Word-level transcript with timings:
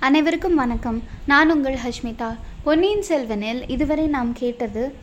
அனைவருக்கும் 0.00 0.54
வணக்கம். 0.54 1.02
நான் 1.26 1.50
உங்கள் 1.50 1.78
ஹஷ்மிதா. 1.86 2.36
பொன்னியின் 2.62 3.02
செல்வனில் 3.02 3.62
இதுவரை 3.66 4.06
நாம் 4.06 4.32
கேட்டது 4.32 4.94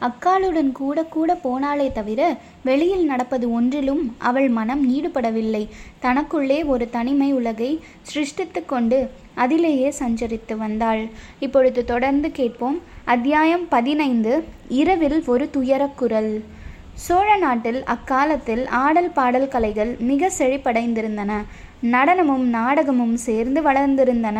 அக்காளுடன் 0.00 0.72
கூட 0.72 1.04
கூட 1.04 1.38
போனாலே 1.44 1.92
தவிர 1.92 2.36
வெளியில் 2.64 3.04
நடப்பது 3.04 3.52
ஒன்றிலும் 3.52 4.14
அவள் 4.18 4.48
மனம் 4.48 4.94
ஈடுபடவில்லை. 4.94 5.68
தனக்குள்ளே 6.02 6.66
ஒரு 6.66 6.90
தனிமை 6.90 7.32
உலகை 7.32 7.80
சிருஷ்டித்து 8.02 8.64
கொண்டு 8.64 9.10
அதிலேயே 9.34 9.94
சஞ்சரித்து 9.98 10.56
வந்தாள். 10.56 11.08
இப்பொழுது 11.38 11.84
தொடர்ந்து 11.84 12.30
கேட்போம். 12.30 12.80
அத்தியாயம் 13.04 13.68
பதினைந்து. 13.68 14.44
இரவில் 14.68 15.22
ஒரு 15.26 15.50
துயரக் 15.50 15.98
குரல். 15.98 16.44
சோழ 16.94 17.36
நாட்டில் 17.36 17.84
அக்காலத்தில் 17.84 18.66
ஆடல் 18.66 19.10
பாடல் 19.10 19.48
கலைகள் 19.48 19.96
மிக 19.98 20.30
செழிப்படைந்திருந்தன. 20.38 21.32
நடனமும் 21.92 22.46
நாடகமும் 22.48 23.16
சேர்ந்து 23.16 23.62
வளர்ந்திருந்தன. 23.62 24.38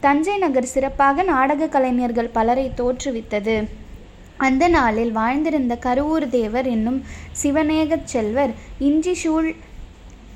தஞ்சை 0.00 0.38
நகர் 0.38 0.72
சிறப்பாக 0.74 1.22
நாடக 1.22 1.66
கலைஞர்கள் 1.66 2.34
பலரை 2.36 2.72
தோற்றுவித்தது. 2.76 3.56
அந்த 4.36 4.68
நாளில் 4.68 5.12
வாழ்ந்திருந்த 5.16 5.74
கருவூர் 5.86 6.28
தேவர் 6.28 6.66
என்னும் 6.66 7.02
சிவநேகச் 7.42 8.08
செல்வர் 8.12 8.52
இஞ்சி 8.78 9.14
சூழ் 9.14 9.54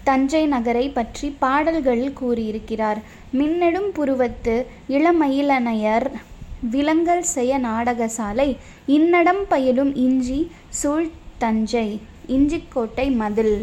தஞ்சை 0.05 0.47
நகரை 0.47 0.89
பற்றி 0.89 1.37
பாடல்களில் 1.39 2.13
கூறியிருக்கிறார். 2.13 3.01
மின்னடும் 3.39 3.91
புருவத்து 3.93 4.67
இளமயிலனையர் 4.89 6.07
விலங்கல் 6.71 7.27
செய்ய 7.37 7.59
நாடகசாலை 7.59 8.57
இன்னடம் 8.89 9.43
பயிலும் 9.49 9.93
இஞ்சி 9.95 10.51
சூழ் 10.69 11.09
தஞ்சை 11.39 12.01
இஞ்சிக்கோட்டை 12.29 13.07
மதில். 13.15 13.57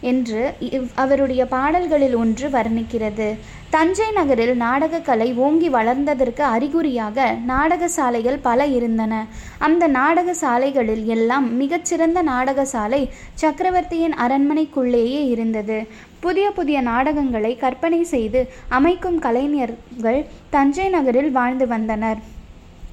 என்று 0.00 0.54
இவ்- 0.60 0.90
அவருடைய 0.94 1.46
பாடல்களில் 1.46 2.14
ஒன்று 2.14 2.48
வர்ணிக்கிறது. 2.48 3.36
தஞ்சை 3.70 4.12
நகரில் 4.12 4.56
நாடகக்கலை 4.56 5.34
ஓங்கி 5.34 5.70
வளர்ந்ததற்கு 5.70 6.40
அறிகுறியாக 6.40 7.32
நாடக 7.44 7.88
சாலைகள் 7.88 8.38
பல 8.38 8.66
இருந்தன. 8.66 9.26
அந்த 9.58 9.86
நாடக 9.86 10.34
சாலைகளில் 10.34 11.06
எல்லாம் 11.06 11.56
மிகச்சிறந்த 11.56 12.22
நாடகசாலை 12.22 13.08
சக்கரவர்த்தியின் 13.34 14.14
அரண்மனைக்குள்ளேயே 14.14 15.28
இருந்தது. 15.28 15.86
புதிய 16.20 16.50
புதிய 16.50 16.80
நாடகங்களை 16.80 17.56
கற்பனை 17.56 18.04
செய்து 18.04 18.48
அமைக்கும் 18.68 19.18
கலைஞர்கள் 19.18 20.26
தஞ்சை 20.50 20.88
நகரில் 20.88 21.30
வாழ்ந்து 21.30 21.66
வந்தனர். 21.66 22.38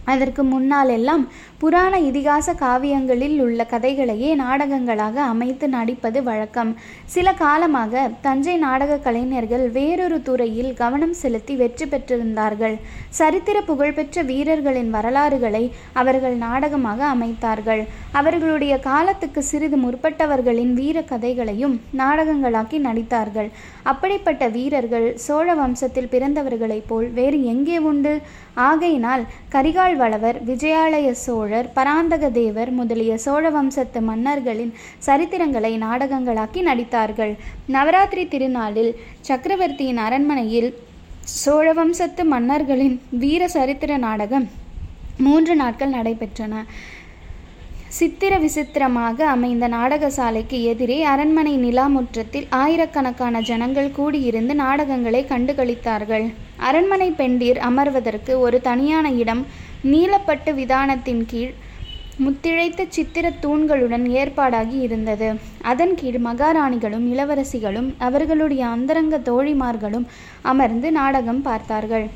அதற்கு 0.06 0.44
முன்னால் 0.44 0.90
எல்லாம் 0.90 1.28
புராண 1.62 1.94
இதிகாச 2.08 2.54
காவியங்களில் 2.60 3.38
உள்ள 3.44 3.62
கதைகளையே 3.72 4.32
நாடகங்களாக 4.42 5.16
அமைத்து 5.32 5.68
நடிப்பது 5.76 6.20
வழக்கம். 6.28 6.72
சில 7.14 7.28
காலமாக 7.40 8.04
தஞ்சை 8.26 8.56
நாடக 8.58 8.98
கலைஞர்கள் 9.06 9.64
வேறொரு 9.78 10.18
துறையில் 10.28 10.70
கவனம் 10.82 11.16
செலுத்தி 11.22 11.54
வெற்றி 11.62 11.86
பெற்றிருந்தார்கள். 11.86 12.76
சரித்திர 13.20 13.58
புகழ்பெற்ற 13.70 14.24
வீரர்களின் 14.32 14.92
வரலாறுகளை 14.98 15.64
அவர்கள் 16.02 16.38
நாடகமாக 16.46 17.02
அமைத்தார்கள். 17.16 17.82
அவர்களுடைய 18.12 18.76
காலத்துக்கு 18.90 19.44
சிறிது 19.44 19.80
முற்பட்டவர்களின் 19.86 20.74
வீர 20.82 21.02
கதைகளையும் 21.14 21.76
நாடகங்களாக்கி 22.02 22.80
நடித்தார்கள். 22.88 23.50
அப்படிப்பட்ட 23.94 24.44
வீரர்கள் 24.58 25.10
சோழ 25.26 25.48
வம்சத்தில் 25.56 26.12
பிறந்தவர்களைப் 26.14 26.88
போல் 26.88 27.10
வேறு 27.20 27.42
எங்கே 27.56 27.80
உண்டு? 27.92 28.16
ஆகையினால் 28.70 29.26
கரிகால் 29.54 29.96
வளவர் 29.96 30.38
விஜயாலய 30.46 31.10
சோழர் 31.48 31.68
பராந்தக 31.76 32.30
தேவர் 32.38 32.70
முதலிய 32.78 33.12
சோழ 33.26 33.50
வம்சத்து 33.56 34.00
மன்னர்களின் 34.08 34.72
சரித்திரங்களை 35.06 35.70
நாடகங்களாக்கி 35.84 36.62
நடித்தார்கள். 36.70 37.32
நவராத்திரி 37.76 38.24
திருநாளில் 38.34 38.90
சக்கரவர்த்தியின் 39.28 40.02
அரண்மனையில் 40.06 40.70
சோழ 41.44 41.66
வம்சத்து 41.80 42.24
மன்னர்களின் 42.34 42.96
வீர 43.22 43.48
சரித்திர 43.56 43.98
நாடகம் 44.06 44.48
மூன்று 45.26 45.56
நாட்கள் 45.62 45.96
நடைபெற்றன. 45.98 46.64
சித்திர 47.98 48.34
விசித்திரமாக 48.44 49.20
அமைந்த 49.36 49.66
நாடகசாலைக்கு 49.76 50.58
எதிரே 50.72 50.98
அரண்மனை 51.14 51.54
நிலா 51.64 51.86
முற்றத்தில் 51.94 52.50
ஆயிரக்கணக்கான 52.62 53.42
ஜனங்கள் 53.52 53.96
கூடியிருந்து 54.00 54.56
நாடகங்களை 54.64 55.22
கண்டுகளித்தார்கள். 55.32 56.28
அரண்மனை 56.70 57.10
பெண்டிர் 57.22 57.62
அமர்வதற்கு 57.70 58.36
ஒரு 58.46 58.60
தனியான 58.68 59.08
இடம் 59.22 59.44
நீலப்பட்டு 59.84 60.52
விதானத்தின் 60.54 61.26
கீழ் 61.26 61.54
முத்திழைத்த 62.20 62.86
சித்திர 62.90 63.26
தூண்களுடன் 63.42 64.06
ஏற்பாடாகி 64.20 64.78
இருந்தது. 64.80 65.28
அதன் 65.62 65.94
கீழ் 65.96 66.20
மகாராணிகளும் 66.20 67.06
இளவரசிகளும் 67.14 67.94
அவர்களுடைய 67.98 68.66
அந்தரங்க 68.68 69.18
தோழிமார்களும் 69.18 70.08
அமர்ந்து 70.42 70.92
நாடகம் 70.92 71.42
பார்த்தார்கள். 71.42 72.08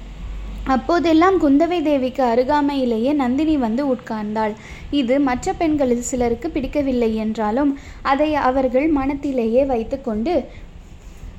அப்போதெல்லாம் 0.68 1.38
குந்தவை 1.42 1.82
தேவிக்கு 1.82 2.24
அருகாமையிலேயே 2.24 3.14
நந்தினி 3.14 3.58
வந்து 3.58 3.84
உட்கார்ந்தாள். 3.94 4.54
இது 4.92 5.20
மற்ற 5.20 5.54
பெண்களில் 5.54 6.02
சிலருக்கு 6.02 6.50
பிடிக்கவில்லை 6.50 7.16
என்றாலும் 7.16 7.72
அதை 8.02 8.36
அவர்கள் 8.36 8.88
மனத்திலேயே 8.92 9.66
வைத்துக்கொண்டு 9.66 10.36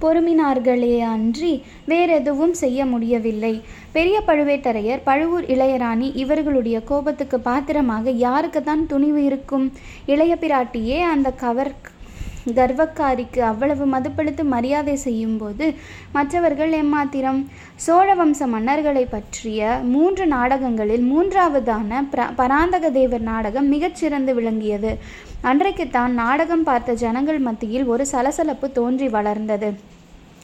பொறுமினார்களே 0.02 0.94
அன்றி 1.14 1.52
வேறெதுவும் 1.90 2.54
செய்ய 2.62 2.86
முடியவில்லை. 2.92 3.54
பெரிய 3.96 4.16
பழுவேட்டரையர் 4.26 5.06
பழுவூர் 5.08 5.46
இளையராணி 5.54 6.10
இவர்களுடைய 6.22 6.78
கோபத்துக்கு 6.90 7.40
பாத்திரமாக 7.48 8.14
யாருக்குத்தான் 8.26 8.84
துணிவு 8.92 9.22
இருக்கும்? 9.30 9.66
இளைய 10.14 10.34
பிராட்டியே 10.44 11.00
அந்த 11.14 11.30
கவர் 11.44 11.74
கர்வக்காரிக்கு 12.58 13.40
அவ்வளவு 13.48 13.84
மதுப்படுத்து 13.86 14.44
மரியாதை 14.52 14.94
செய்யும்போது 15.04 15.66
மற்றவர்கள் 16.16 16.72
எம்மாத்திரம் 16.78 17.38
சோழ 17.84 18.08
வம்ச 18.14 18.48
மன்னர்களை 18.54 19.04
பற்றிய 19.10 19.78
மூன்று 19.92 20.24
நாடகங்களில் 20.26 21.04
மூன்றாவதான 21.12 22.00
பராந்தக 22.40 22.90
தேவர் 22.98 23.24
நாடகம் 23.30 23.68
மிகச்சிறந்து 23.72 24.34
விளங்கியது. 24.34 24.92
அன்றைக்குத்தான் 25.50 26.12
நாடகம் 26.12 26.62
பார்த்த 26.62 26.94
ஜனங்கள் 26.94 27.38
மத்தியில் 27.38 27.84
ஒரு 27.84 28.06
சலசலப்பு 28.06 28.66
தோன்றி 28.70 29.08
வளர்ந்தது. 29.08 29.70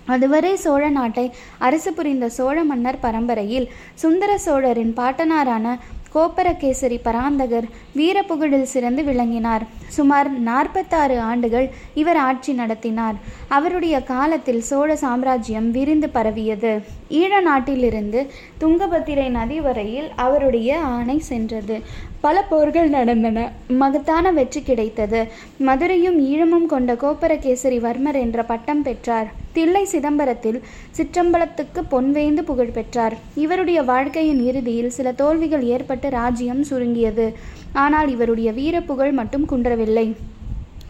அதுவரை 0.06 0.56
சோழ 0.56 0.88
நாட்டை 0.88 1.25
அரசு 1.59 1.92
புரிந்த 1.92 2.28
சோழ 2.28 2.64
மன்னர் 2.64 2.98
பரம்பரையில் 3.00 3.69
சுந்தர 3.94 4.38
சோழரின் 4.38 4.92
பாட்டனாரான 4.97 5.76
கோப்பரகேசரி 6.14 6.98
பராந்தகர் 7.02 7.66
வீரப்புகழில் 7.96 8.70
சிறந்து 8.74 9.04
விளங்கினார். 9.04 9.66
சுமார் 9.88 10.30
நாற்பத்தாறு 10.30 11.20
ஆண்டுகள் 11.20 11.70
இவர் 11.94 12.16
ஆட்சி 12.16 12.52
நடத்தினார். 12.52 13.14
அவருடைய 13.48 14.02
காலத்தில் 14.02 14.60
சோழ 14.60 14.97
சாம்ராஜ்யம் 14.97 15.70
விரிந்து 15.70 16.08
பரவியது. 16.08 16.82
ஈழ 17.10 17.41
நாட்டிலிருந்து 17.41 18.30
துங்கபத்திரை 18.60 19.28
நதி 19.28 19.60
வரையில் 19.60 20.08
அவருடைய 20.16 20.78
ஆணை 20.78 21.18
சென்றது. 21.18 21.80
பல 22.20 22.42
போர்கள் 22.42 22.88
நடந்தன. 22.88 23.50
மகத்தான 23.68 24.32
வெற்றி 24.32 24.62
கிடைத்தது. 24.62 25.26
மதுரையும் 25.58 26.18
ஈழமும் 26.26 26.66
கொண்ட 26.66 26.94
கோப்பரகேசரி 26.94 27.78
வர்மர் 27.78 28.20
என்ற 28.20 28.42
பட்டம் 28.42 28.82
பெற்றார். 28.82 29.47
தில்லை 29.53 29.86
சிதம்பரத்தில் 29.92 30.60
சிற்றம்பலத்துக்கு 30.97 31.82
பொன்வேந்து 31.91 32.42
புகழ் 32.42 32.70
பெற்றார். 32.70 33.16
இவருடைய 33.34 33.82
வாழ்க்கையின் 33.82 34.41
இறுதியில் 34.44 34.91
சில 34.91 35.12
தோல்விகள் 35.12 35.62
ஏற்பட்டு 35.62 36.10
ராஜ்யம் 36.10 36.62
சுருங்கியது. 36.62 37.26
ஆனால் 37.72 38.10
இவருடைய 38.10 38.53
வீரப்புகழ் 38.53 39.12
மட்டும் 39.12 39.44
குன்றவில்லை. 39.44 40.16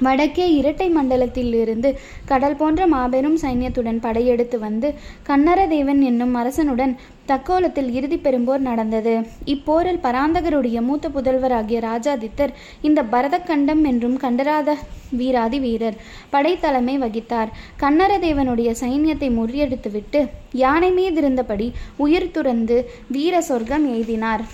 வடக்கே 0.06 0.47
இரட்டை 0.59 0.88
மண்டலத்திலிருந்து 0.97 1.91
கடல் 2.31 2.56
போன்ற 2.56 2.81
மாபெரும் 2.86 3.38
சைன்யத்துடன் 3.42 4.03
படையெடுத்து 4.06 4.59
வந்து 4.59 4.88
கன்னரதேவன் 5.28 6.03
என்னும் 6.10 6.34
அரசனுடன் 6.34 6.92
தக்கோலத்தில் 7.31 7.91
இறுதி 7.92 8.16
பெரும்போர் 8.16 8.62
நடந்தது. 8.69 9.14
இப்போரில் 9.54 10.00
பராந்தகருடைய 10.04 10.78
மூத்த 10.82 11.08
புதல்வராகிய 11.08 11.81
ராஜாதித்தர் 11.88 12.54
இந்த 12.81 13.03
பரதக்கண்டம் 13.12 13.82
என்றும் 13.91 14.16
கண்டராத 14.25 14.76
வீராதி 15.19 15.58
வீரர் 15.58 15.98
படைத்தலைமை 16.31 16.97
வகித்தார். 17.04 17.53
கன்னரதேவனுடைய 17.82 18.72
சைன்யத்தை 18.82 19.31
முறியடித்துவிட்டு 19.38 20.22
யானை 20.62 20.90
மீதிருந்தபடி 20.93 21.69
உயிர் 21.96 22.34
துறந்து 22.38 22.78
வீர 23.08 23.40
சொர்க்கம் 23.40 23.87
எய்தினார். 23.96 24.44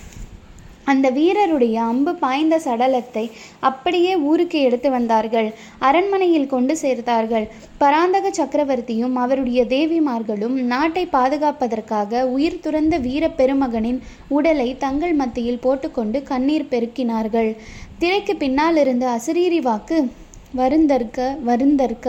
அந்த 0.85 1.07
வீரருடைய 1.11 1.77
அம்பு 1.91 2.11
பாய்ந்த 2.15 2.55
சடலத்தை 2.65 3.23
அப்படியே 3.69 4.13
ஊருக்கு 4.29 4.59
எடுத்து 4.61 4.89
வந்தார்கள். 4.89 5.49
அரண்மனையில் 5.79 6.51
கொண்டு 6.53 6.73
சேர்த்தார்கள். 6.81 7.45
பராந்தக 7.77 8.31
சக்கரவர்த்தியும் 8.39 9.15
அவருடைய 9.23 9.61
தேவிமார்களும் 9.75 10.57
நாட்டை 10.73 11.05
பாதுகாப்பதற்காக 11.17 12.21
உயிர் 12.35 12.61
துறந்த 12.61 12.97
வீர 12.97 13.29
பெருமகனின் 13.39 13.99
உடலை 14.27 14.69
தங்கள் 14.77 15.15
மத்தியில் 15.15 15.63
போட்டுக்கொண்டு 15.65 16.21
கண்ணீர் 16.23 16.71
பெருக்கினார்கள். 16.71 17.51
திரைக்கு 17.99 18.35
பின்னால் 18.35 18.77
இருந்த 18.77 19.05
அசரீரி 19.17 19.61
வாக்கு 19.61 19.99
வருந்தற்க 20.57 21.19
வருந்தற்க 21.47 22.07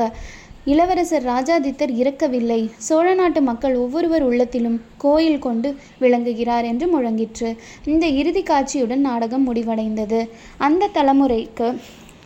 இளவரசர் 0.72 1.26
ராஜாதித்தர் 1.32 1.92
இறக்கவில்லை. 2.00 2.60
சோழ 2.86 3.08
நாட்டு 3.14 3.40
மக்கள் 3.48 3.74
ஒவ்வொருவர் 3.82 4.24
உள்ளத்திலும் 4.28 4.78
கோயில் 5.04 5.44
கொண்டு 5.46 5.68
விளங்குகிறார் 6.02 6.66
என்று 6.70 6.86
முழங்கிற்று. 6.94 7.50
இந்த 7.92 8.06
இறுதி 8.20 8.42
காட்சியுடன் 8.42 9.04
நாடகம் 9.08 9.44
முடிவடைந்தது. 9.48 10.20
அந்த 10.66 10.90
தலைமுறைக்கு 10.96 11.68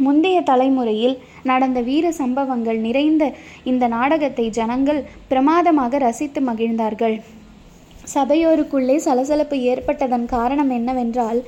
முந்தைய 0.06 0.38
தலைமுறையில் 0.50 1.16
நடந்த 1.50 1.78
வீர 1.88 2.06
சம்பவங்கள் 2.20 2.78
நிறைந்த 2.87 3.25
இந்த 3.72 3.84
நாடகத்தை 3.96 4.46
ஜனங்கள் 4.58 5.00
பிரமாதமாக 5.32 5.98
ரசித்து 5.98 6.40
மகிழ்ந்தார்கள். 6.40 7.16
சபையோருக்குள்ளே 8.14 8.96
சலசலப்பு 9.06 9.56
ஏற்பட்டதன் 9.72 10.26
காரணம் 10.36 10.72
என்னவென்றால் 10.78 11.40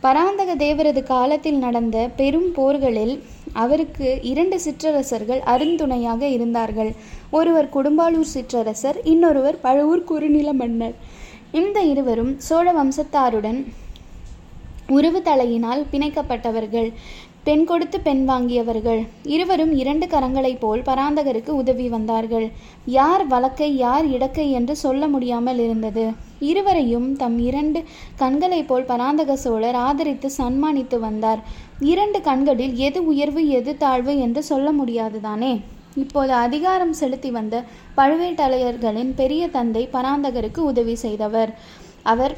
பராந்தக 0.00 0.50
தேவரது 0.54 1.02
காலத்தில் 1.02 1.58
நடந்த 1.58 1.96
பெரும் 2.16 2.50
போர்களில் 2.52 3.14
அவருக்கு 3.52 4.08
இரண்டு 4.22 4.56
சிற்றரசர்கள் 4.60 5.40
அருந்துணையாக 5.52 6.22
இருந்தார்கள். 6.36 6.90
ஒருவர் 7.30 7.68
கொடும்பாளூர் 7.74 8.32
சிற்றரசர் 8.34 8.98
இன்னொருவர் 9.04 9.58
பழுவூர் 9.60 10.04
குறுநில 10.04 10.52
மன்னர். 10.52 10.94
இந்த 11.52 11.80
இருவரும் 11.92 12.32
சோழ 12.48 12.66
வம்சத்தாருடன் 12.72 13.60
உருவு 14.96 15.20
தலையினால் 15.24 15.82
பிணைக்கப்பட்டவர்கள் 15.92 16.88
பெண் 17.46 17.64
கொடுத்து 17.64 17.98
பெண் 18.00 18.22
வாங்கியவர்கள். 18.28 19.02
இருவரும் 19.34 19.72
இரண்டு 19.72 20.06
கரங்களைப் 20.06 20.60
போல் 20.60 20.82
பராந்தகருக்கு 20.82 21.52
உதவி 21.62 21.88
வந்தார்கள். 21.88 22.46
யார் 22.84 23.26
வழக்கை 23.26 23.76
யார் 23.76 24.06
இடக்கை 24.08 24.46
என்று 24.50 24.76
சொல்ல 24.76 25.06
முடியாமல் 25.08 25.58
இருந்தது. 25.58 26.06
இருவரையும் 26.40 27.16
தம் 27.16 27.38
இரண்டு 27.38 27.84
கண்களைப் 28.16 28.68
போல் 28.68 28.84
பராந்தக 28.84 29.36
சோழர் 29.36 29.74
ஆதரித்து 29.74 30.30
சன்மானித்து 30.30 31.00
வந்தார். 31.00 31.40
இரண்டு 31.80 32.20
கண்களில் 32.20 32.76
எது 32.76 33.06
உயர்வு 33.06 33.48
எது 33.48 33.76
தாழ்வு 33.76 34.18
என்று 34.18 34.42
சொல்ல 34.42 34.72
முடியாதுதானே? 34.72 35.60
இப்போது 35.94 36.32
அதிகாரம் 36.32 36.92
செலுத்தி 36.92 37.30
வந்த 37.30 37.64
பழுவேட்டரையர்களின் 37.96 39.12
பெரிய 39.16 39.48
தந்தை 39.48 39.88
பராந்தகருக்கு 39.92 40.58
உதவி 40.58 40.94
செய்தவர். 40.94 41.58
அவர் 42.02 42.36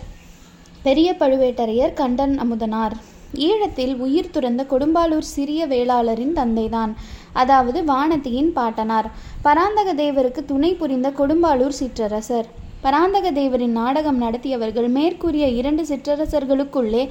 பெரிய 0.82 1.16
பழுவேட்டரையர் 1.18 1.92
கண்டன் 1.92 2.40
அமுதனார். 2.42 2.92
ஈழத்தில் 3.34 3.96
உயிர் 3.96 4.30
துறந்த 4.30 4.66
கொடும்பாளூர் 4.70 5.18
சிறிய 5.18 5.66
வேளாளரின் 5.66 6.32
தந்தைதான். 6.32 6.92
அதாவது 7.32 7.82
வானதியின் 7.82 8.52
பாட்டனார். 8.52 9.10
பராந்தக 9.42 9.94
தேவருக்கு 9.94 10.44
துணை 10.44 10.74
புரிந்த 10.74 11.10
கொடும்பாளூர் 11.10 11.78
சிற்றரசர். 11.80 12.44
பராந்தக 12.84 13.30
தேவரின் 13.38 13.74
நாடகம் 13.80 14.18
நடத்தியவர்கள் 14.24 14.88
மேற்கூறிய 14.96 15.46
இரண்டு 15.60 15.82
சிற்றரசர்களுக்குள்ளே 15.90 17.02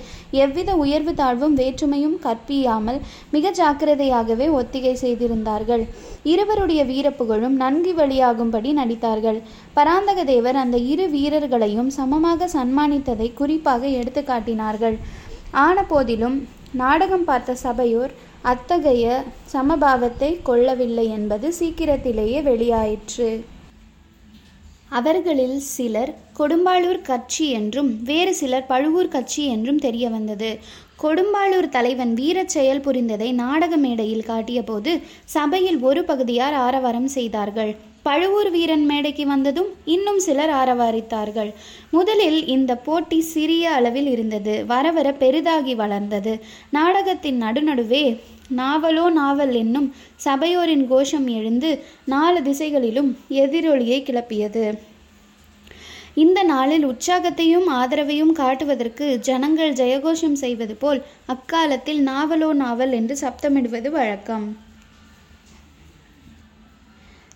எவ்வித 0.43 0.75
உயர்வு 0.83 1.13
தாழ்வும் 1.19 1.57
வேற்றுமையும் 1.59 2.17
கற்பியாமல் 2.25 2.99
மிக 3.35 3.51
ஜாக்கிரதையாகவே 3.59 4.47
ஒத்திகை 4.59 4.93
செய்திருந்தார்கள். 5.03 5.83
இருவருடைய 6.31 6.83
வீரப்புகழும் 6.91 7.57
நன்கு 7.63 7.93
வழியாகும்படி 7.99 8.71
நடித்தார்கள். 8.79 9.39
பராந்தக 9.77 10.23
தேவர் 10.31 10.59
அந்த 10.63 10.79
இரு 10.93 11.07
வீரர்களையும் 11.15 11.91
சமமாக 11.99 12.49
சன்மானித்ததை 12.55 13.29
குறிப்பாக 13.41 13.83
எடுத்து 13.99 14.23
காட்டினார்கள் 14.23 14.97
ஆன 15.65 15.83
போதிலும் 15.91 16.39
நாடகம் 16.81 17.27
பார்த்த 17.29 17.55
சபையோர் 17.65 18.11
அத்தகைய 18.51 19.05
சமபாவத்தை 19.53 20.31
கொள்ளவில்லை 20.49 21.05
என்பது 21.17 21.47
சீக்கிரத்திலேயே 21.59 22.41
வெளியாயிற்று. 22.49 23.29
அவர்களில் 24.89 25.57
சிலர் 25.75 26.11
கொடும்பாளூர் 26.39 27.01
கட்சி 27.01 27.47
என்றும் 27.51 27.89
வேறு 28.03 28.33
சிலர் 28.35 28.65
பழுவூர் 28.65 29.07
கட்சி 29.07 29.43
என்றும் 29.45 29.77
தெரிய 29.77 30.09
வந்தது 30.09 30.51
கொடும்பாளூர் 31.03 31.67
தலைவன் 31.69 32.13
வீரச் 32.13 32.53
செயல் 32.55 32.81
புரிந்ததை 32.81 33.31
நாடக 33.31 33.73
மேடையில் 33.77 34.25
காட்டியபோது 34.27 34.93
சபையில் 35.35 35.77
ஒரு 35.79 36.01
பகுதியார் 36.03 36.53
ஆரவாரம் 36.53 37.07
செய்தார்கள். 37.07 37.71
பழுவூர் 38.01 38.49
வீரன் 38.49 38.85
மேடைக்கு 38.85 39.25
வந்ததும் 39.25 39.69
இன்னும் 39.85 40.19
சிலர் 40.19 40.49
ஆரவாரித்தார்கள். 40.49 41.51
முதலில் 41.91 42.39
இந்த 42.47 42.71
போட்டி 42.87 43.19
சிறிய 43.33 43.71
அளவில் 43.71 44.07
இருந்தது 44.07 44.65
வர 44.65 44.91
வர 44.91 45.07
பெரிதாகி 45.13 45.75
வளர்ந்தது. 45.75 46.33
நாடகத்தின் 46.69 47.39
நடுநடுவே 47.43 48.03
நாவலோ 48.57 49.09
நாவல் 49.09 49.53
என்னும் 49.53 49.87
சபையோரின் 50.25 50.85
கோஷம் 50.87 51.27
எழுந்து 51.27 51.83
நாலு 52.05 52.41
திசைகளிலும் 52.41 53.17
எதிரொலியை 53.29 53.99
கிளப்பியது. 54.03 54.63
இந்த 56.13 56.43
நாளில் 56.43 56.85
உற்சாகத்தையும் 56.85 57.67
ஆதரவையும் 57.71 58.31
காட்டுவதற்கு 58.31 59.17
ஜனங்கள் 59.27 59.73
ஜெயகோஷம் 59.73 60.39
செய்வது 60.43 60.75
போல் 60.75 61.01
அக்காலத்தில் 61.25 62.01
நாவலோ 62.07 62.49
நாவல் 62.53 62.91
என்று 62.91 63.17
சப்தமிடுவது 63.21 63.89
வழக்கம். 63.89 64.47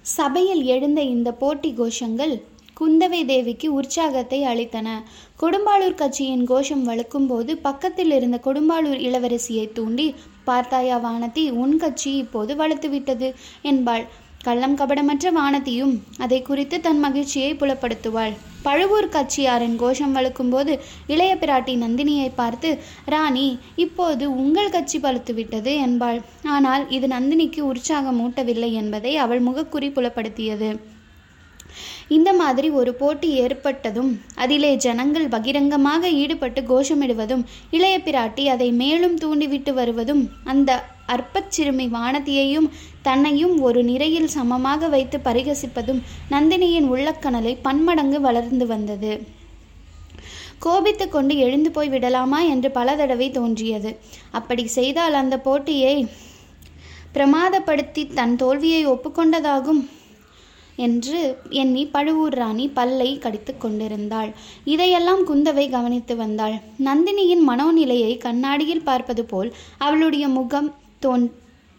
சபையில் 0.02 0.64
எழுந்த 0.64 1.02
இந்த 1.02 1.32
போட்டி 1.32 1.74
கோஷங்கள் 1.78 2.34
குந்தவை 2.80 3.22
தேவிக்கு 3.26 3.68
உற்சாகத்தை 3.80 4.40
அளித்தன. 4.52 4.88
கொடும்பாளூர் 5.42 6.00
கட்சியின் 6.02 6.46
கோஷம் 6.52 6.84
வழுக்கும்போது 6.90 7.54
பக்கத்தில் 7.68 8.14
இருந்த 8.18 8.38
கொடும்பாளூர் 8.48 9.02
இளவரசியை 9.08 9.66
தூண்டி 9.78 10.08
பார்த்தாயா 10.50 10.98
வானதி 11.06 11.44
உன் 11.64 11.78
கட்சி 11.84 12.12
இப்போது 12.24 12.54
வலுத்துவிட்டது 12.62 13.30
என்பாள். 13.72 14.06
கள்ளம் 14.48 14.78
கபடமற்ற 14.80 15.28
வானதியும் 15.38 15.94
அதை 16.24 16.40
குறித்து 16.42 16.78
தன் 16.80 17.00
மகிழ்ச்சியை 17.04 17.52
புலப்படுத்துவாள் 17.60 18.34
பழுவூர் 18.66 19.08
கட்சியாரின் 19.14 19.78
கோஷம் 19.82 20.16
வழுக்கும்போது 20.18 20.74
இளைய 21.14 21.34
பிராட்டி 21.42 21.74
நந்தினியை 21.84 22.28
பார்த்து 22.36 22.70
ராணி 23.14 23.48
இப்போது 23.86 24.26
உங்கள் 24.42 24.74
கட்சி 24.76 25.00
பழுத்துவிட்டது 25.00 25.74
என்பாள். 25.86 26.20
ஆனால் 26.56 26.84
இது 26.90 27.08
நந்தினிக்கு 27.08 27.64
உற்சாகம் 27.72 28.22
ஊட்டவில்லை 28.26 28.72
என்பதை 28.82 29.14
அவள் 29.26 29.44
முகக்குறி 29.48 29.90
புலப்படுத்தியது. 29.98 30.72
இந்த 32.08 32.34
மாதிரி 32.34 32.70
ஒரு 32.70 32.94
போட்டி 32.94 33.42
ஏற்பட்டதும் 33.42 34.22
அதிலே 34.36 34.76
ஜனங்கள் 34.76 35.28
பகிரங்கமாக 35.28 36.10
ஈடுபட்டு 36.10 36.62
கோஷமிடுவதும் 36.62 37.44
இளைய 37.72 37.98
பிராட்டி 37.98 38.46
அதை 38.46 38.72
மேலும் 38.72 39.18
தூண்டிவிட்டு 39.18 39.74
வருவதும் 39.74 40.32
அந்த 40.44 40.84
அற்பச் 41.08 41.50
சிறுமி 41.50 41.88
வானதியையும் 41.88 42.70
தன்னையும் 43.02 43.62
ஒரு 43.62 43.84
நிறையில் 43.84 44.28
சமமாக 44.28 44.88
வைத்து 44.88 45.18
பரிகசிப்பதும் 45.18 46.02
நந்தினியின் 46.30 46.90
உள்ளக்கணலை 46.92 47.58
பன்மடங்கு 47.62 48.22
வளர்ந்து 48.22 48.68
வந்தது. 48.68 49.24
கோபித்து 50.60 51.10
கொண்டு 51.10 51.38
எழுந்து 51.38 51.72
போய் 51.72 51.90
விடலாமா 51.90 52.40
என்று 52.42 52.72
பல 52.72 52.96
தடவை 52.96 53.32
தோன்றியது. 53.32 54.00
அப்படி 54.32 54.68
செய்தால் 54.68 55.14
அந்த 55.14 55.38
போட்டியை 55.38 56.08
பிரமாதப்படுத்தி 57.14 58.14
தன் 58.14 58.36
தோல்வியை 58.36 58.88
ஒப்புக்கொண்டதாகும். 58.88 59.88
என்று 60.76 61.38
எண்ணி 61.50 61.86
பழுவூர் 61.86 62.34
ராணி 62.34 62.68
பல்லை 62.68 63.18
கடித்து 63.18 63.58
கொண்டிருந்தாள். 63.58 64.32
இதையெல்லாம் 64.64 65.28
குந்தவை 65.28 65.70
கவனித்து 65.70 66.16
வந்தாள். 66.16 66.54
நந்தினியின் 66.84 67.44
மனோநிலையை 67.48 68.18
கண்ணாடியில் 68.18 68.84
பார்ப்பது 68.84 69.26
போல் 69.26 69.54
அவளுடைய 69.78 70.28
முகம் 70.28 70.76
தோன் 71.00 71.32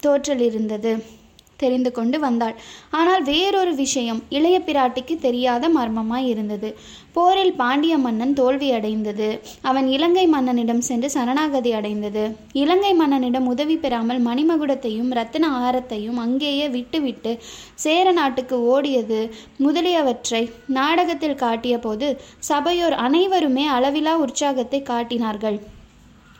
தோற்றலிருந்தது. 0.02 1.02
தெரிந்து 1.56 1.92
கொண்டு 1.92 2.20
வந்தாள். 2.20 2.54
ஆனால் 2.90 3.22
வேறொரு 3.22 3.74
விஷயம் 3.74 4.22
இளைய 4.28 4.62
பிராட்டிக்கு 4.66 5.16
தெரியாத 5.16 5.68
மர்மமாய் 5.68 6.26
இருந்தது. 6.26 6.76
போரில் 7.16 7.52
பாண்டிய 7.52 7.94
மன்னன் 7.98 8.32
தோல்வி 8.32 8.68
அடைந்தது. 8.72 9.28
அவன் 9.62 9.86
இலங்கை 9.86 10.24
மன்னனிடம் 10.32 10.82
சென்று 10.88 11.10
சரணாகதி 11.10 11.72
அடைந்தது. 11.72 12.24
இலங்கை 12.52 12.92
மன்னனிடம் 13.00 13.46
உதவி 13.52 13.76
பெறாமல் 13.76 14.20
மணிமகுடத்தையும் 14.26 15.12
ரத்தின 15.18 15.50
ஆரத்தையும் 15.64 16.18
அங்கேயே 16.24 16.68
விட்டுவிட்டு 16.68 17.34
சேர 17.74 18.12
நாட்டுக்கு 18.12 18.58
ஓடியது. 18.74 19.20
முதலியவற்றை 19.58 20.42
நாடகத்தில் 20.78 21.40
காட்டிய 21.44 21.78
போது 21.78 22.08
சபையோர் 22.50 22.98
அனைவருமே 23.06 23.66
அளவிலா 23.66 24.16
உற்சாகத்தை 24.16 24.82
காட்டினார்கள். 24.82 25.58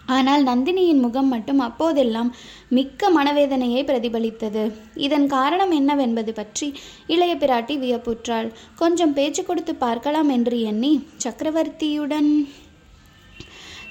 ஆனால் 0.07 0.43
நந்தினியின் 0.47 1.01
முகம் 1.01 1.29
மட்டும் 1.29 1.59
அப்போதெல்லாம் 1.59 2.35
மிக்க 2.69 3.11
மனவேதனையை 3.11 3.83
பிரதிபலித்தது. 3.85 4.65
இதன் 4.95 5.27
காரணம் 5.27 5.71
என்னவென்பது 5.71 6.33
பற்றி 6.33 6.75
இளைய 7.07 7.35
பிராட்டி 7.35 7.77
வியப்புற்றாள். 7.79 8.51
கொஞ்சம் 8.75 9.13
பேச்சு 9.13 9.45
கொடுத்து 9.45 9.75
பார்க்கலாம் 9.75 10.29
என்று 10.29 10.61
எண்ணி 10.61 10.93
சக்கரவர்த்தியுடன் 11.25 12.31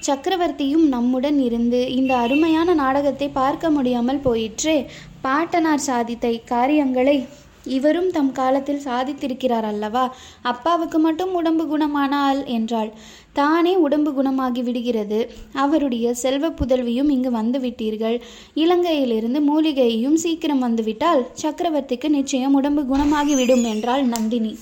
சக்கரவர்த்தியும் 0.07 0.87
நம்முடன் 0.87 1.39
இருந்து 1.39 1.79
இந்த 1.91 2.15
அருமையான 2.15 2.73
நாடகத்தை 2.73 3.29
பார்க்க 3.29 3.69
முடியாமல் 3.69 4.19
போயிற்றே. 4.19 4.77
பாட்டனார் 5.21 5.87
சாதித்த 5.87 6.25
இக்காரியங்களை 6.39 7.27
இவரும் 7.65 8.11
தம் 8.11 8.31
காலத்தில் 8.31 8.81
சாதித்திருக்கிறார் 8.85 9.63
அல்லவா? 9.63 10.15
அப்பாவுக்கு 10.41 10.99
மட்டும் 10.99 11.33
உடம்பு 11.33 11.77
குணமானால் 11.77 12.45
என்றாள். 12.45 12.93
தானே 13.33 13.75
உடம்பு 13.75 14.13
குணமாகி 14.13 14.63
விடுகிறது. 14.63 15.31
அவருடைய 15.53 16.13
செல்வ 16.13 16.49
புதல்வியும் 16.49 17.09
இங்கு 17.09 17.31
வந்துவிட்டீர்கள் 17.31 18.21
இலங்கையிலிருந்து 18.55 19.41
மூலிகையும் 19.41 20.15
சீக்கிரம் 20.15 20.59
வந்துவிட்டால் 20.59 21.27
சக்கரவர்த்திக்கு 21.41 22.09
நிச்சயம் 22.09 22.53
உடம்பு 22.53 22.83
குணமாகிவிடும் 22.83 23.63
என்றாள் 23.63 24.03
நந்தினி. 24.03 24.57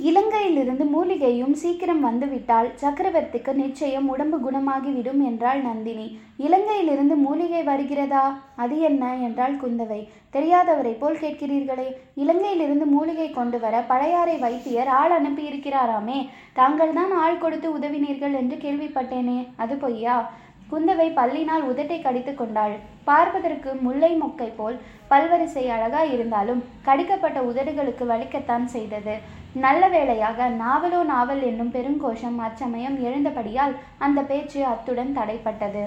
இலங்கையிலிருந்து 0.00 0.84
மூலிகையும் 0.88 1.54
சீக்கிரம் 1.54 2.00
வந்துவிட்டால் 2.00 2.68
சக்கரவர்த்திக்கு 2.80 3.52
நிச்சயம் 3.52 4.08
உடம்பு 4.08 4.38
குணமாகிவிடும் 4.38 5.22
என்றாள் 5.24 5.60
நந்தினி. 5.60 6.18
இலங்கையிலிருந்து 6.38 7.16
மூலிகை 7.16 7.62
வருகிறதா? 7.62 8.38
அது 8.56 8.80
என்ன? 8.80 9.16
என்றாள் 9.16 9.56
குந்தவை. 9.56 10.08
தெரியாதவரை 10.32 10.94
போல் 10.98 11.18
கேட்கிறீர்களே. 11.18 11.88
இலங்கையிலிருந்து 12.16 12.84
மூலிகை 12.84 13.30
கொண்டு 13.30 13.60
வர 13.60 13.80
பழையாறை 13.80 14.36
வைத்தியர் 14.36 14.88
ஆள் 14.88 15.10
அனுப்பியிருக்கிறாராமே. 15.10 16.28
தாங்கள் 16.52 16.92
தான் 16.92 17.12
ஆள் 17.12 17.38
கொடுத்து 17.38 17.78
உதவினீர்கள் 17.78 18.36
என்று 18.36 18.56
கேள்விப்பட்டேனே. 18.56 19.46
அது 19.56 19.76
பொய்யா? 19.76 20.32
குந்தவை 20.72 21.08
பல்லினால் 21.16 21.66
உதட்டை 21.72 22.02
கடித்து 22.02 22.34
கொண்டாள். 22.34 22.76
பார்ப்பதற்கு 23.04 23.74
முல்லை 23.74 24.20
மொக்கை 24.20 24.50
போல் 24.56 24.78
பல்வரிசை 25.10 25.68
அழகாய் 25.68 26.12
இருந்தாலும் 26.12 26.64
கடிக்கப்பட்ட 26.82 27.40
உதடுகளுக்கு 27.40 28.04
வலிக்கத்தான் 28.04 28.64
செய்தது. 28.64 29.36
நல்ல 29.64 29.82
வேளையாக 29.88 30.48
நாவலோ 30.62 31.00
நாவல் 31.10 31.42
என்னும் 31.42 31.72
பெருங்கோஷம் 31.72 32.38
அச்சமயம் 32.46 32.96
எழுந்தபடியால் 33.06 33.74
அந்த 33.98 34.20
பேச்சு 34.30 34.60
அத்துடன் 34.64 35.16
தடைப்பட்டது. 35.16 35.82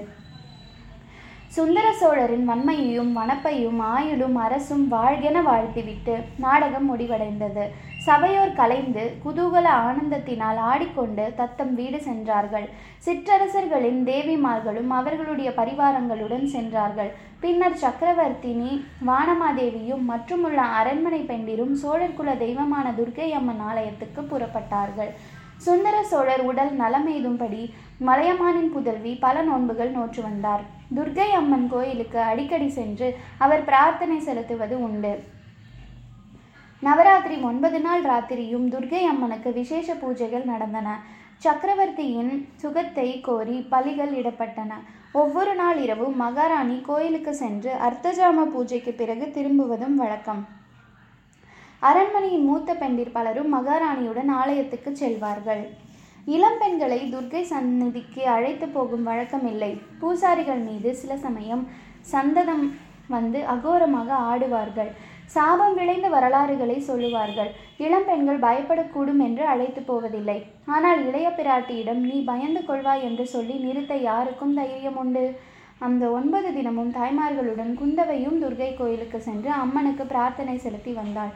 சுந்தர 1.55 1.87
சோழரின் 1.93 2.45
வன்மையையும் 2.49 3.11
வனப்பையும் 3.17 3.79
ஆயுளும் 3.95 4.37
அரசும் 4.45 4.83
வாழ்கென 4.91 5.37
வாழ்த்திவிட்டு 5.43 6.15
நாடகம் 6.37 6.87
முடிவடைந்தது. 6.89 7.65
சபையோர் 8.05 8.53
கலைந்து 8.59 9.01
குதூகல 9.23 9.67
ஆனந்தத்தினால் 9.87 10.59
ஆடிக்கொண்டு 10.69 11.25
தத்தம் 11.39 11.73
வீடு 11.79 11.99
சென்றார்கள். 12.05 12.65
சிற்றரசர்களின் 13.05 13.99
தேவிமார்களும் 14.09 14.91
அவர்களுடைய 14.99 15.49
பரிவாரங்களுடன் 15.59 16.45
சென்றார்கள். 16.53 17.11
பின்னர் 17.43 17.77
சக்கரவர்த்தினி 17.83 18.71
வானமாதேவியும் 19.09 20.05
மற்றுமுள்ள 20.11 20.61
அரண்மனை 20.79 21.21
பெண்டிரும் 21.31 21.75
சோழர் 21.81 22.17
குல 22.19 22.33
தெய்வமான 22.43 22.93
துர்க்கை 22.99 23.27
அம்மன் 23.39 23.61
ஆலயத்துக்கு 23.69 24.23
புறப்பட்டார்கள். 24.31 25.11
சுந்தர 25.65 25.95
சோழர் 26.11 26.43
உடல் 26.51 26.73
நலமெய்தும்படி 26.79 27.63
மலையமானின் 28.07 28.71
புதல்வி 28.75 29.13
பல 29.25 29.43
நோன்புகள் 29.49 29.91
நோற்று 29.97 30.23
வந்தார். 30.23 30.63
துர்க்கை 30.95 31.29
அம்மன் 31.41 31.67
கோயிலுக்கு 31.75 32.19
அடிக்கடி 32.31 32.69
சென்று 32.79 33.09
அவர் 33.37 33.67
பிரார்த்தனை 33.69 34.19
செலுத்துவது 34.29 34.77
உண்டு. 34.87 35.13
நவராத்திரி 36.85 37.35
ஒன்பது 37.47 37.79
நாள் 37.85 38.03
ராத்திரியும் 38.11 38.69
துர்க்கை 38.73 39.01
அம்மனுக்கு 39.09 39.49
விசேஷ 39.57 39.95
பூஜைகள் 40.03 40.45
நடந்தன. 40.51 40.87
சக்கரவர்த்தியின் 41.43 42.31
சுகத்தை 42.61 43.05
கோரி 43.27 43.57
பலிகள் 43.73 44.13
இடப்பட்டன. 44.19 44.71
ஒவ்வொரு 45.21 45.53
நாள் 45.59 45.79
இரவும் 45.85 46.17
மகாராணி 46.23 46.77
கோயிலுக்கு 46.89 47.33
சென்று 47.41 47.71
அர்த்தஜாம 47.87 48.47
பூஜைக்கு 48.55 48.93
பிறகு 49.01 49.27
திரும்புவதும் 49.37 49.95
வழக்கம். 50.01 50.41
அரண்மனையின் 51.89 52.47
மூத்த 52.49 52.71
பெண்டிர் 52.81 53.15
பலரும் 53.15 53.53
மகாராணியுடன் 53.57 54.31
ஆலயத்துக்கு 54.41 54.91
செல்வார்கள். 55.03 55.63
இளம் 56.35 56.59
பெண்களை 56.61 56.99
துர்க்கை 57.13 57.41
சந்நிதிக்கு 57.53 58.23
அழைத்து 58.35 58.65
போகும் 58.75 59.07
வழக்கம் 59.09 59.47
இல்லை 59.53 59.71
பூசாரிகள் 60.01 60.61
மீது 60.67 60.89
சில 61.01 61.13
சமயம் 61.25 61.63
சந்ததம் 62.13 62.65
வந்து 63.15 63.39
அகோரமாக 63.53 64.09
ஆடுவார்கள். 64.31 64.91
சாபம் 65.33 65.75
விளைந்த 65.79 66.07
வரலாறுகளை 66.15 66.77
சொல்லுவார்கள். 66.87 67.51
இளம் 67.85 68.07
பெண்கள் 68.07 68.43
பயப்படக்கூடும் 68.45 69.21
என்று 69.27 69.43
அழைத்து 69.53 69.81
போவதில்லை. 69.81 70.37
ஆனால் 70.75 70.99
இளைய 71.07 71.27
பிராட்டியிடம் 71.37 72.01
நீ 72.09 72.17
பயந்து 72.31 72.61
கொள்வாய் 72.69 73.05
என்று 73.09 73.25
சொல்லி 73.33 73.55
நிறுத்த 73.65 73.95
யாருக்கும் 74.09 74.53
தைரியம் 74.59 74.99
உண்டு? 75.03 75.25
அந்த 75.87 76.03
ஒன்பது 76.17 76.49
தினமும் 76.53 76.91
தாய்மார்களுடன் 76.97 77.71
குந்தவையும் 77.79 78.41
துர்கை 78.41 78.69
கோயிலுக்கு 78.75 79.19
சென்று 79.27 79.49
அம்மனுக்கு 79.61 80.05
பிரார்த்தனை 80.11 80.57
செலுத்தி 80.57 80.91
வந்தாள். 80.91 81.31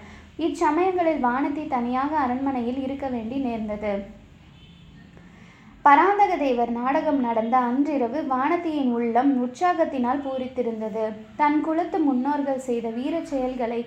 இச்சமயங்களில் 0.46 1.24
வானதி 1.28 1.64
தனியாக 1.68 2.12
அரண்மனையில் 2.25 2.80
இருக்க 2.86 3.08
வேண்டி 3.08 3.38
நேர்ந்தது. 3.48 3.94
பராந்தக 5.86 6.36
தேவர் 6.36 6.72
நாடகம் 6.72 7.20
நடந்த 7.20 7.56
அன்றிரவு 7.58 8.20
வானதியின் 8.30 8.92
உள்ளம் 8.98 9.32
உற்சாகத்தினால் 9.42 10.22
பூரித்திருந்தது. 10.25 11.04
தன் 11.36 11.62
குலத்து 11.62 11.98
முன்னோர்கள் 12.00 12.65
செய்த 12.68 12.89
வீர 12.89 13.15
செயல்களை 13.32 13.80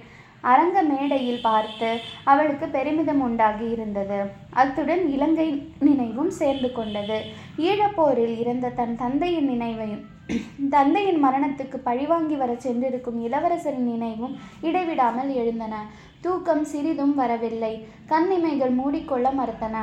அரங்க 0.50 0.83
மேடையில் 0.83 1.43
பார்த்து 1.49 1.88
அவளுக்கு 2.25 2.67
பெருமிதம் 2.76 3.21
உண்டாகி 3.21 3.67
இருந்தது. 3.71 4.21
அத்துடன் 4.61 5.05
இலங்கை 5.09 5.49
நினைவும் 5.81 6.33
சேர்ந்து 6.40 6.73
கொண்டது. 6.73 7.19
ஈழப்போரில் 7.69 8.35
இறந்த 8.43 8.75
தன் 8.81 8.97
தந்தையின் 8.97 9.49
நினைவையும் 9.55 10.05
தந்தையின் 10.71 11.23
மரணத்துக்கு 11.25 11.78
பழிவாங்கி 11.83 12.37
வர 12.37 12.52
சென்றிருக்கும் 12.64 13.21
இளவரசரின் 13.26 13.88
நினைவும் 13.93 14.35
இடைவிடாமல் 14.61 15.31
எழுந்தன. 15.43 15.75
தூக்கம் 16.21 16.64
சிறிதும் 16.64 17.14
வரவில்லை. 17.14 17.75
கண்ணிமைகள் 18.07 18.75
மூடிக்கொள்ள 18.83 19.31
மறுத்தன. 19.40 19.78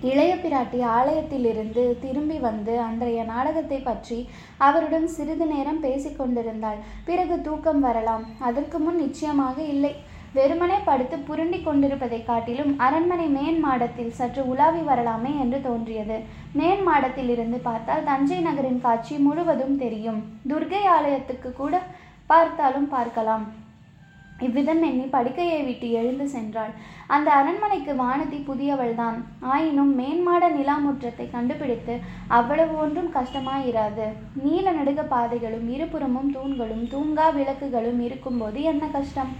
இளைய 0.00 0.32
பிராட்டி 0.36 0.78
ஆலயத்திலிருந்து 0.96 1.82
திரும்பி 2.02 2.38
வந்து 2.38 2.80
அன்றைய 2.80 3.20
நாடகத்தை 3.24 3.78
பற்றி 3.78 4.18
அவருடன் 4.66 5.06
சிறிது 5.14 5.46
நேரம் 5.46 5.80
பேசிக்கொண்டிருந்தாள் 5.84 6.82
பிறகு 7.08 7.36
தூக்கம் 7.46 7.80
வரலாம். 7.80 8.24
அதற்கு 8.48 8.78
முன் 8.78 9.00
நிச்சயமாக 9.04 9.56
இல்லை. 9.62 9.94
வெறுமனே 10.34 10.78
படுத்து 10.84 11.16
புரண்டி 11.28 11.62
கொண்டிருப்பதை 11.62 12.24
காட்டிலும் 12.24 12.72
அரண்மனை 12.86 13.28
மேன் 13.36 13.60
மாடத்தில் 13.66 14.16
சற்று 14.18 14.42
உலாவி 14.52 14.82
வரலாமே 14.88 15.32
என்று 15.42 15.60
தோன்றியது. 15.60 16.18
மேன் 16.52 16.82
மாடத்தில் 16.88 17.28
இருந்து 17.28 17.58
பார்த்தால் 17.68 18.04
தஞ்சை 18.04 18.40
நகரின் 18.40 18.80
காட்சி 18.80 19.16
முழுவதும் 19.18 19.76
தெரியும். 19.84 20.20
துர்கை 20.52 20.82
ஆலயத்துக்கு 20.96 21.52
கூட 21.52 21.82
பார்த்தாலும் 22.26 22.88
பார்க்கலாம். 22.88 23.46
இவ்விதம் 24.40 24.82
எண்ணி 24.82 25.04
படுக்கையை 25.04 25.62
விட்டு 25.62 25.90
எழுந்து 25.90 26.24
சென்றாள். 26.24 26.72
அந்த 27.06 27.32
அரண்மனைக்கு 27.32 27.92
வானதி 27.92 28.38
புதியவள்தான். 28.48 29.16
ஆயினும் 29.40 29.92
மேன்மாட 30.00 30.50
நிலாமுற்றத்தை 30.50 31.30
கண்டுபிடித்து 31.30 31.98
அவ்வளவு 32.28 32.74
ஒன்றும் 32.78 33.10
கஷ்டமாயிராது. 33.14 34.06
நீல 34.34 34.70
நடுக 34.70 35.02
பாதைகளும் 35.02 35.68
இருபுறமும் 35.68 36.30
தூண்களும் 36.32 36.84
தூங்கா 36.94 37.28
விளக்குகளும் 37.30 38.00
இருக்கும்போது 38.00 38.62
என்ன 38.62 38.86
கஷ்டம்? 38.86 39.32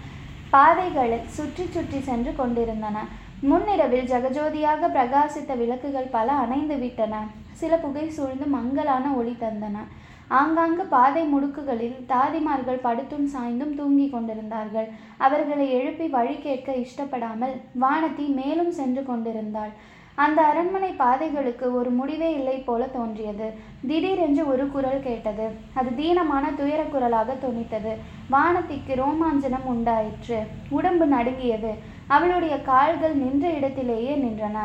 பாதைகளில் 0.51 1.29
சுற்றி 1.29 1.67
சுற்றி 1.67 2.01
சென்று 2.01 2.35
கொண்டிருந்தன. 2.37 2.99
முன்னிரவில் 3.41 4.09
ஜகஜோதியாக 4.11 4.89
பிரகாசித்த 4.97 5.57
விளக்குகள் 5.57 6.15
பல 6.17 6.33
அணைந்து 6.33 6.77
விட்டன. 6.77 7.15
சில 7.53 7.77
புகை 7.77 8.11
சூழ்ந்து 8.11 8.47
மங்கலான 8.47 9.13
ஒளி 9.13 9.37
தந்தன. 9.41 9.79
ஆங்காங்கு 10.29 10.85
பாதை 10.85 11.35
முடுக்குகளில் 11.35 12.05
தாதிமார்கள் 12.09 12.81
படுத்தும் 12.83 13.29
சாய்ந்தும் 13.29 13.75
தூங்கிக் 13.75 14.13
கொண்டிருந்தார்கள். 14.13 14.89
அவர்களை 15.17 15.73
எழுப்பி 15.73 16.09
வழி 16.09 16.39
கேட்க 16.39 16.73
இஷ்டப்படாமல் 16.73 17.61
வானதி 17.81 18.35
மேலும் 18.35 18.71
சென்று 18.71 19.05
கொண்டிருந்தாள். 19.05 19.71
அந்த 20.15 20.43
அரண்மனை 20.43 20.91
பாதைகளுக்கு 20.93 21.75
ஒரு 21.75 21.91
முடிவே 21.91 22.33
இல்லை 22.33 22.59
போல 22.59 22.87
தோன்றியது. 22.87 23.53
திடீரென்று 23.87 24.49
ஒரு 24.49 24.71
குரல் 24.71 25.03
கேட்டது. 25.03 25.51
அது 25.75 25.91
தீனமான 25.91 26.55
துயர 26.55 26.83
குரலாக 26.83 27.35
தொனித்தது. 27.35 27.93
வானத்திக்கு 28.31 28.95
ரோமாஞ்சனம் 28.95 29.65
உண்டாயிற்று. 29.65 30.43
உடம்பு 30.69 31.07
நடுங்கியது. 31.07 31.75
அவளுடைய 32.07 32.63
கால்கள் 32.63 33.15
நின்ற 33.15 33.51
இடத்திலேயே 33.51 34.17
நின்றன. 34.17 34.59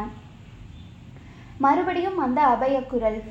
மறுபடியும் 1.58 2.18
அந்த 2.18 2.42
அபயக்குரல் 2.42 3.22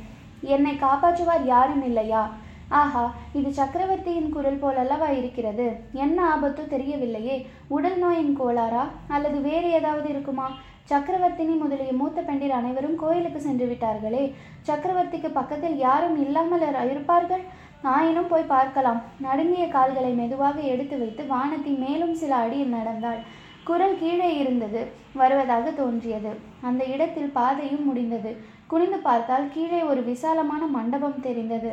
என்னை 0.40 0.76
காப்பாற்றுவார் 0.76 1.44
யாரும் 1.44 1.84
இல்லையா? 1.84 2.30
ஆஹா 2.68 3.14
இது 3.32 3.52
சக்கரவர்த்தியின் 3.52 4.28
குரல் 4.28 4.58
போலல்லவா 4.62 5.08
இருக்கிறது? 5.18 5.76
என்ன 5.92 6.30
ஆபத்து 6.30 6.78
தெரியவில்லையே? 6.78 7.46
உடல் 7.68 7.98
நோயின் 7.98 8.36
கோளாறா? 8.40 8.88
அல்லது 9.08 9.40
வேறு 9.40 9.70
ஏதாவது 9.70 10.08
இருக்குமா? 10.08 10.50
சக்கரவர்த்தினி 10.90 11.58
முதலிய 11.58 11.92
மூத்த 11.92 12.20
பெண்டிர் 12.20 12.50
அனைவரும் 12.50 12.96
கோயிலுக்கு 12.96 13.40
சென்று 13.40 13.66
விட்டார்களே. 13.66 14.32
சக்கரவர்த்திக்கு 14.66 15.30
பக்கத்தில் 15.32 15.76
யாரும் 15.76 16.20
இல்லாமல் 16.20 16.90
இருப்பார்கள்? 16.90 17.40
ஆயினும் 17.82 18.28
போய் 18.28 18.42
பார்க்கலாம். 18.42 19.02
நடுங்கிய 19.20 19.68
கால்களை 19.68 20.12
மெதுவாக 20.12 20.60
எடுத்து 20.60 20.98
வைத்து 20.98 21.24
வானத்தி 21.24 21.78
மேலும் 21.78 22.14
சில 22.14 22.34
அடியில் 22.34 22.68
நடந்தாள். 22.68 23.18
குரல் 23.64 23.98
கீழே 23.98 24.36
இருந்தது. 24.36 24.86
வருவதாக 25.12 25.70
தோன்றியது. 25.70 26.36
அந்த 26.60 26.84
இடத்தில் 26.84 27.30
பாதையும் 27.30 27.84
முடிந்தது. 27.84 28.58
குனிந்து 28.70 28.98
பார்த்தால் 29.08 29.46
கீழே 29.54 29.78
ஒரு 29.90 30.00
விசாலமான 30.10 30.62
மண்டபம் 30.74 31.22
தெரிந்தது. 31.26 31.70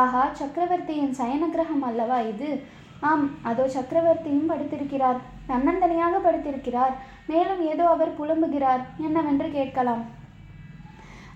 ஆஹா 0.00 0.22
சக்கரவர்த்தியின் 0.40 1.14
சயனகிரகம் 1.18 1.84
அல்லவா 1.88 2.18
இது? 2.32 2.50
ஆம் 3.00 3.24
அதோ 3.50 3.64
சக்கரவர்த்தியும் 3.76 4.50
படுத்திருக்கிறார். 4.52 5.18
தன்னந்தனியாக 5.48 6.20
படுத்திருக்கிறார். 6.26 6.94
மேலும் 7.30 7.62
ஏதோ 7.72 7.84
அவர் 7.94 8.12
புலம்புகிறார். 8.20 8.82
என்னவென்று 9.06 9.48
கேட்கலாம். 9.58 10.04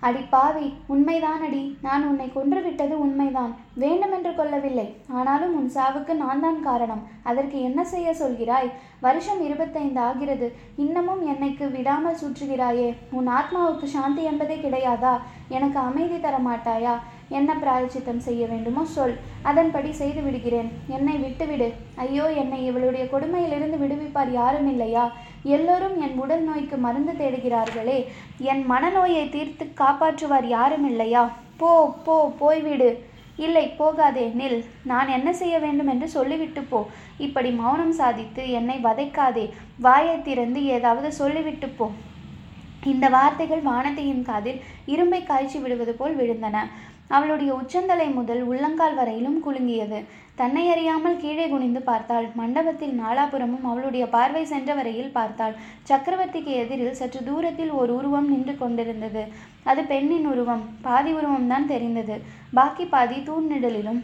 அடி 0.07 0.21
பாவி 0.35 0.67
உண்மைதான் 0.93 1.43
அடி 1.47 1.63
நான் 1.87 2.05
உன்னை 2.09 2.27
கொன்றுவிட்டது 2.35 2.95
உண்மைதான். 3.05 3.53
வேண்டுமென்று 3.83 4.35
கொள்ளவில்லை. 4.35 4.87
ஆனாலும் 5.19 5.57
உன் 5.59 5.71
சாவுக்கு 5.75 6.15
நான் 6.23 6.41
தான் 6.41 6.63
காரணம். 6.63 7.03
அதற்கு 7.23 7.61
என்ன 7.69 7.85
செய்ய 7.85 8.15
சொல்கிறாய்? 8.23 8.71
வருஷம் 9.01 9.43
இருபத்தைந்து 9.49 10.01
ஆகிறது. 10.01 10.49
இன்னமும் 10.77 11.23
என்னைக்கு 11.33 11.71
விடாமல் 11.71 12.21
சுற்றுகிறாயே? 12.23 12.89
உன் 13.11 13.27
ஆத்மாவுக்கு 13.39 13.89
சாந்தி 13.97 14.25
என்பதே 14.25 14.57
கிடையாதா? 14.57 15.15
எனக்கு 15.49 15.79
அமைதி 15.79 16.21
தர 16.21 16.37
மாட்டாயா 16.49 16.97
என்ன 17.39 17.51
பிராயச்சித்தம் 17.55 18.25
செய்ய 18.27 18.47
வேண்டுமோ 18.47 18.85
சொல். 18.85 19.17
அதன்படி 19.43 19.93
செய்து 19.93 20.23
விடுகிறேன். 20.23 20.71
என்னை 20.97 21.17
விட்டுவிடு. 21.17 21.69
ஐயோ 21.95 22.25
என்னை 22.43 22.59
இவளுடைய 22.67 23.05
கொடுமையிலிருந்து 23.13 23.79
விடுவிப்பார் 23.83 24.31
யாரும் 24.31 24.69
இல்லையா? 24.69 25.05
எல்லோரும் 25.43 26.01
என் 26.01 26.19
உடல் 26.19 26.43
நோய்க்கு 26.43 26.77
மருந்து 26.77 27.13
தேடுகிறார்களே. 27.13 28.07
என் 28.39 28.71
மனநோயை 28.71 29.29
தீர்த்து 29.29 29.73
காப்பாற்றுவார் 29.75 30.45
யாரும் 30.45 30.89
இல்லையா 30.89 31.31
போ 31.57 31.97
போ 32.05 32.33
போய்விடு. 32.41 32.97
இல்லை 33.37 33.69
போகாதே 33.69 34.33
நில். 34.39 34.65
நான் 34.85 35.09
என்ன 35.09 35.33
செய்ய 35.33 35.59
வேண்டும் 35.59 35.87
என்று 35.87 36.09
சொல்லிவிட்டு 36.09 36.63
போ. 36.63 36.87
இப்படி 37.19 37.51
மௌனம் 37.51 37.93
சாதித்து 37.93 38.51
என்னை 38.51 38.79
வதைக்காதே. 38.83 39.51
வாயை 39.79 40.23
திறந்து 40.23 40.65
ஏதாவது 40.65 41.13
சொல்லிவிட்டு 41.13 41.69
போ. 41.69 41.91
இந்த 42.85 43.09
வார்த்தைகள் 43.09 43.63
வானதியின் 43.63 44.23
காதில் 44.23 44.61
இரும்பை 44.87 45.23
காய்ச்சி 45.23 45.59
விடுவது 45.59 45.95
போல் 45.95 46.17
விழுந்தன. 46.17 46.59
அவளுடைய 47.17 47.51
உச்சந்தலை 47.55 48.09
முதல் 48.19 48.43
உள்ளங்கால் 48.43 48.95
வரையிலும் 48.95 49.39
குலுங்கியது. 49.47 49.99
தன்னை 50.41 50.65
அறியாமல் 50.71 51.21
கீழே 51.23 51.47
குனிந்து 51.49 51.81
பார்த்தாள். 51.83 52.27
மண்டபத்தில் 52.35 52.95
நாலாபுரமும் 53.01 53.67
அவளுடைய 53.71 54.05
பார்வை 54.15 54.45
சென்ற 54.45 54.75
வரையில் 54.75 55.15
பார்த்தாள். 55.19 55.55
சக்கரவர்த்திக்கு 55.89 56.53
எதிரில் 56.63 56.99
சற்று 57.01 57.21
தூரத்தில் 57.25 57.73
ஒரு 57.81 57.95
உருவம் 57.97 58.29
நின்று 58.29 58.55
கொண்டிருந்தது. 58.59 59.25
அது 59.65 59.85
பெண்ணின் 59.85 60.27
உருவம். 60.27 60.65
பாதி 60.83 61.13
உருவம்தான் 61.13 61.67
தெரிந்தது. 61.67 62.17
பாக்கி 62.55 62.85
பாதி 62.85 63.19
தூண்ணிடலிலும் 63.29 64.01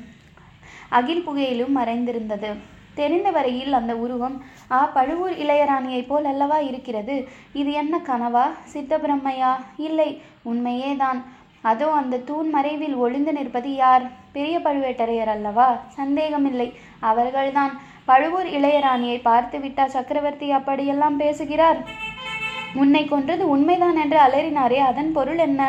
அகில் 0.89 1.25
புகையிலும் 1.27 1.77
மறைந்திருந்தது. 1.77 2.51
தெரிந்த 2.95 3.31
வரையில் 3.31 3.73
அந்த 3.73 3.93
உருவம் 3.97 4.37
ஆ 4.71 4.79
பழுவூர் 4.87 5.35
இளையராணியைப் 5.39 6.07
போல் 6.07 6.25
அல்லவா 6.25 6.59
இருக்கிறது? 6.59 7.17
இது 7.53 7.73
என்ன 7.73 8.01
கனவா? 8.07 8.45
சித்தபிரம்மையா? 8.73 9.53
இல்லை 9.77 10.23
உண்மையேதான். 10.43 11.21
அதோ 11.71 11.89
அந்த 11.93 12.23
தூண் 12.29 12.49
மறைவில் 12.49 12.95
ஒளிந்து 12.95 13.33
நிற்பது 13.33 13.71
யார்? 13.75 14.05
பெரிய 14.33 14.57
பழுவேட்டரையர் 14.59 15.33
அல்லவா? 15.37 15.69
சந்தேகமில்லை. 15.89 16.69
அவர்கள்தான். 17.11 17.75
பழுவூர் 18.05 18.47
இளையராணியை 18.47 19.19
பார்த்துவிட்டா 19.25 19.85
சக்கரவர்த்தி 19.85 20.49
அப்படியெல்லாம் 20.51 21.17
பேசுகிறார்? 21.17 21.79
உன்னை 22.75 23.03
கொன்றது 23.05 23.45
உண்மைதான் 23.49 23.97
என்று 23.97 24.19
அலறினாரே 24.19 24.79
அதன் 24.91 25.13
பொருள் 25.13 25.39
என்ன? 25.39 25.63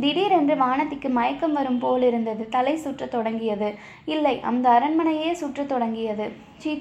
திடீரென்று 0.00 0.54
வானதிக்கு 0.54 1.08
மயக்கம் 1.08 1.52
வரும் 1.52 1.78
போலிருந்தது. 1.78 2.48
தலை 2.48 2.74
சுற்றத் 2.76 3.14
தொடங்கியது. 3.16 3.68
இல்லை 4.04 4.34
அந்த 4.50 4.66
அரண்மனையே 4.70 5.30
சுற்றத் 5.40 5.72
தொடங்கியது. 5.74 6.26
சி 6.56 6.72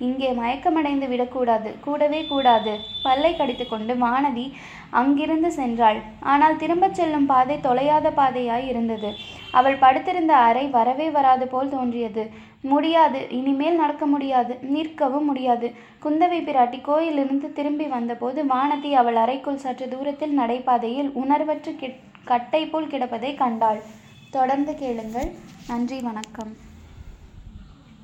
இங்கே 0.00 0.28
மயக்கமடைந்து 0.32 1.06
விடக்கூடாது 1.08 1.70
கூடவே 1.80 2.20
கூடாது. 2.24 2.72
பல்லை 3.02 3.36
கடித்துக்கொண்டு 3.36 3.94
வானதி 3.94 4.46
அங்கிருந்து 4.90 5.50
சென்றாள். 5.56 5.98
ஆனால் 6.20 6.56
திரும்பச் 6.56 6.94
செல்லும் 6.94 7.26
பாதை 7.26 7.56
தொலையாத 7.58 8.10
பாதையாய் 8.10 8.66
இருந்தது. 8.68 9.10
அவள் 9.50 9.76
படுத்திருந்த 9.76 10.32
அறை 10.48 10.64
வரவே 10.68 11.10
வராது 11.10 11.46
போல் 11.48 11.68
தோன்றியது. 11.68 12.24
முடியாது 12.62 13.20
இனிமேல் 13.30 13.76
நடக்க 13.76 14.06
முடியாது 14.06 14.54
நிற்கவும் 14.74 15.28
முடியாது. 15.30 15.68
குந்தவை 16.04 16.40
பிராட்டி 16.40 16.80
கோயிலிருந்து 16.80 17.52
திரும்பி 17.52 17.84
வந்தபோது 17.84 18.42
வானதி 18.44 18.92
அவள் 18.94 19.16
அறைக்குள் 19.16 19.62
சற்று 19.66 19.88
தூரத்தில் 19.88 20.34
நடைபாதையில் 20.38 21.10
உணர்வற்று 21.24 21.76
கிட் 21.76 22.00
கட்டை 22.24 22.66
போல் 22.66 22.86
கிடப்பதை 22.86 23.32
கண்டாள். 23.34 23.80
தொடர்ந்து 24.30 24.74
கேளுங்கள். 24.74 25.30
நன்றி 25.66 26.00
வணக்கம். 26.00 26.52